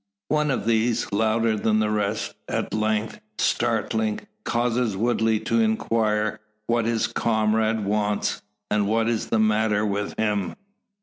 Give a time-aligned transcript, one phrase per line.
[0.29, 6.85] One of these, louder than the rest, at length startling, causes Woodley to enquire what
[6.85, 8.41] his comrade wants;
[8.71, 10.55] and what is the matter with him.